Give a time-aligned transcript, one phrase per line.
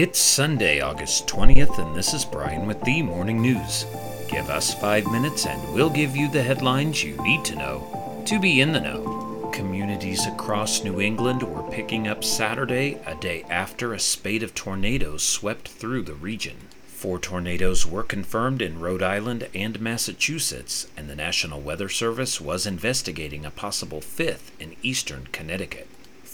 [0.00, 3.84] It's Sunday, August 20th, and this is Brian with the Morning News.
[4.30, 8.38] Give us five minutes and we'll give you the headlines you need to know to
[8.38, 9.50] be in the know.
[9.52, 15.24] Communities across New England were picking up Saturday, a day after a spate of tornadoes
[15.24, 16.68] swept through the region.
[16.86, 22.68] Four tornadoes were confirmed in Rhode Island and Massachusetts, and the National Weather Service was
[22.68, 25.88] investigating a possible fifth in eastern Connecticut.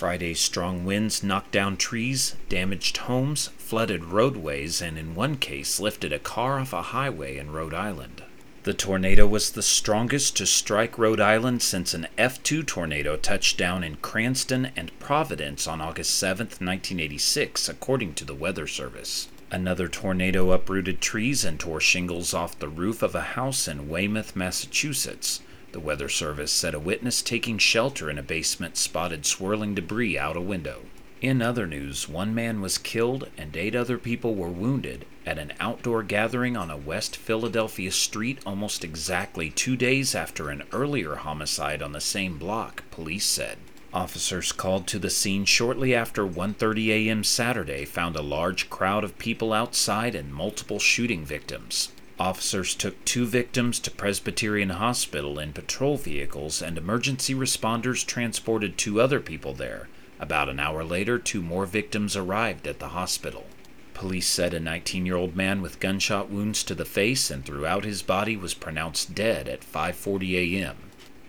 [0.00, 6.10] Friday's strong winds knocked down trees, damaged homes, flooded roadways, and in one case lifted
[6.10, 8.22] a car off a highway in Rhode Island.
[8.62, 13.84] The tornado was the strongest to strike Rhode Island since an F2 tornado touched down
[13.84, 19.28] in Cranston and Providence on August 7, 1986, according to the Weather Service.
[19.50, 24.34] Another tornado uprooted trees and tore shingles off the roof of a house in Weymouth,
[24.34, 25.42] Massachusetts.
[25.72, 30.36] The Weather Service said a witness taking shelter in a basement spotted swirling debris out
[30.36, 30.86] a window.
[31.20, 35.52] In other news, one man was killed and eight other people were wounded at an
[35.60, 41.82] outdoor gathering on a West Philadelphia street almost exactly two days after an earlier homicide
[41.82, 43.58] on the same block, police said.
[43.92, 47.22] Officers called to the scene shortly after 1:30 a.m.
[47.22, 51.90] Saturday found a large crowd of people outside and multiple shooting victims.
[52.20, 59.00] Officers took two victims to Presbyterian Hospital in patrol vehicles, and emergency responders transported two
[59.00, 59.88] other people there.
[60.18, 63.46] About an hour later, two more victims arrived at the hospital.
[63.94, 67.86] Police said a 19 year old man with gunshot wounds to the face and throughout
[67.86, 70.76] his body was pronounced dead at 5:40 a.m.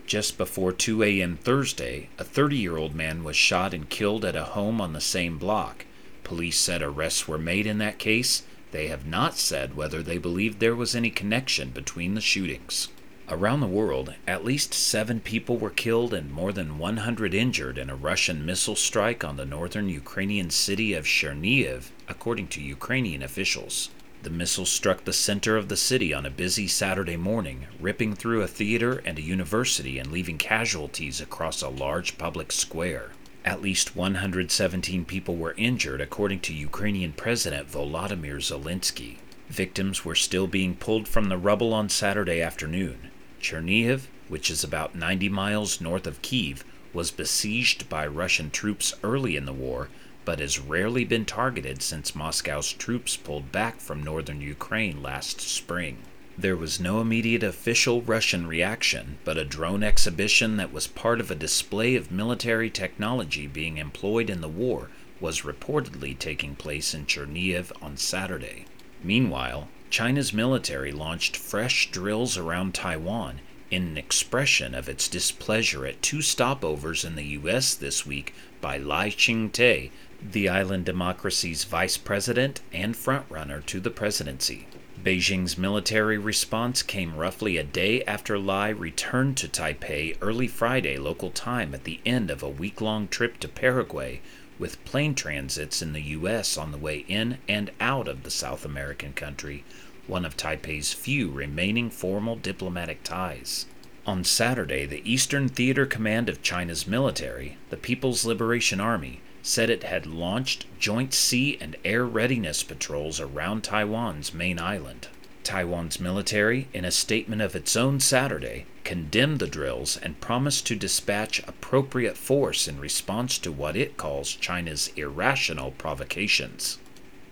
[0.06, 1.38] Just before 2 a.m.
[1.38, 5.00] Thursday, a 30 year old man was shot and killed at a home on the
[5.00, 5.86] same block.
[6.25, 10.59] Police said arrests were made in that case they have not said whether they believe
[10.59, 12.88] there was any connection between the shootings.
[13.30, 17.89] Around the world, at least seven people were killed and more than 100 injured in
[17.89, 23.89] a Russian missile strike on the northern Ukrainian city of Chernihiv, according to Ukrainian officials.
[24.23, 28.41] The missile struck the center of the city on a busy Saturday morning, ripping through
[28.41, 33.12] a theater and a university and leaving casualties across a large public square.
[33.44, 39.18] At least 117 people were injured, according to Ukrainian President Volodymyr Zelensky.
[39.50, 43.09] Victims were still being pulled from the rubble on Saturday afternoon.
[43.41, 46.63] Chernihiv, which is about 90 miles north of Kiev,
[46.94, 49.90] was besieged by Russian troops early in the war,
[50.23, 55.97] but has rarely been targeted since Moscow's troops pulled back from northern Ukraine last spring.
[56.41, 61.29] There was no immediate official Russian reaction, but a drone exhibition that was part of
[61.29, 67.06] a display of military technology being employed in the war was reportedly taking place in
[67.06, 68.66] Chernihiv on Saturday.
[69.03, 76.02] Meanwhile, China's military launched fresh drills around Taiwan in an expression of its displeasure at
[76.02, 77.75] two stopovers in the U.S.
[77.75, 84.66] this week by Lai Ching-te, the island democracy's vice president and frontrunner to the presidency.
[85.03, 91.31] Beijing's military response came roughly a day after Lai returned to Taipei early Friday local
[91.31, 94.22] time at the end of a week long trip to Paraguay,
[94.59, 96.57] with plane transits in the U.S.
[96.57, 99.63] on the way in and out of the South American country,
[100.07, 103.66] one of Taipei's few remaining formal diplomatic ties.
[104.06, 109.84] On Saturday, the Eastern Theater Command of China's military, the People's Liberation Army, said it
[109.84, 115.07] had launched joint sea and air readiness patrols around Taiwan's main island.
[115.44, 120.75] Taiwan's military, in a statement of its own Saturday, condemned the drills and promised to
[120.75, 126.78] dispatch appropriate force in response to what it calls China's irrational provocations.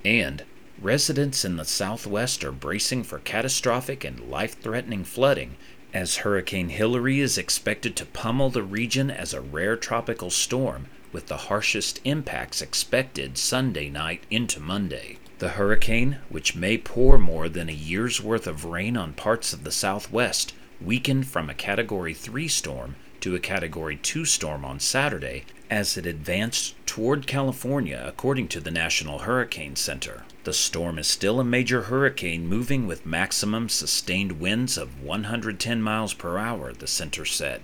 [0.03, 0.44] And
[0.81, 5.56] residents in the southwest are bracing for catastrophic and life threatening flooding
[5.94, 11.28] as Hurricane Hilary is expected to pummel the region as a rare tropical storm with
[11.28, 15.18] the harshest impacts expected Sunday night into Monday.
[15.40, 19.64] The hurricane, which may pour more than a year's worth of rain on parts of
[19.64, 25.46] the southwest, weakened from a Category 3 storm to a Category 2 storm on Saturday
[25.70, 30.24] as it advanced toward California, according to the National Hurricane Center.
[30.44, 36.14] The storm is still a major hurricane moving with maximum sustained winds of 110 miles
[36.14, 37.61] per hour, the center said.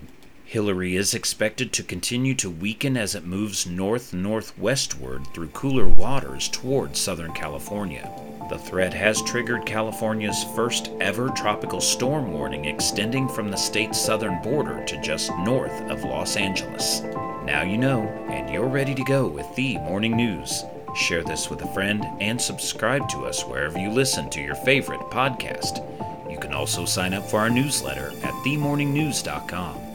[0.56, 6.48] Hilary is expected to continue to weaken as it moves north northwestward through cooler waters
[6.48, 8.10] toward Southern California.
[8.50, 14.42] The threat has triggered California's first ever tropical storm warning extending from the state's southern
[14.42, 17.02] border to just north of Los Angeles.
[17.44, 20.64] Now you know, and you're ready to go with the morning news.
[20.96, 25.02] Share this with a friend and subscribe to us wherever you listen to your favorite
[25.12, 25.84] podcast.
[26.32, 29.95] You can also sign up for our newsletter at themorningnews.com.